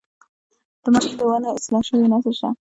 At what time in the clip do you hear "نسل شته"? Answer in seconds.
2.13-2.49